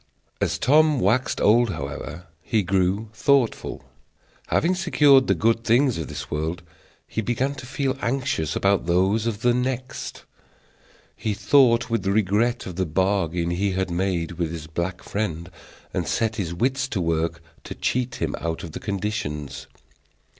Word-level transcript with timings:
As 0.41 0.57
Tom 0.57 0.99
waxed 0.99 1.39
old, 1.39 1.69
however, 1.73 2.25
he 2.41 2.63
grew 2.63 3.09
thoughtful. 3.13 3.85
Having 4.47 4.73
secured 4.73 5.27
the 5.27 5.35
good 5.35 5.63
things 5.63 5.99
of 5.99 6.07
this 6.07 6.31
world, 6.31 6.63
he 7.07 7.21
began 7.21 7.53
to 7.53 7.67
feel 7.67 7.95
anxious 8.01 8.55
about 8.55 8.87
those 8.87 9.27
of 9.27 9.41
the 9.41 9.53
next. 9.53 10.23
He 11.15 11.35
thought 11.35 11.91
with 11.91 12.07
regret 12.07 12.65
of 12.65 12.77
the 12.77 12.85
bargain 12.87 13.51
he 13.51 13.73
had 13.73 13.91
made 13.91 14.31
with 14.39 14.51
his 14.51 14.65
black 14.65 15.03
friend, 15.03 15.51
and 15.93 16.07
set 16.07 16.37
his 16.37 16.51
wits 16.51 16.87
to 16.87 16.99
work 16.99 17.39
to 17.65 17.75
cheat 17.75 18.15
him 18.15 18.35
out 18.39 18.63
of 18.63 18.71
the 18.71 18.79
conditions. 18.79 19.67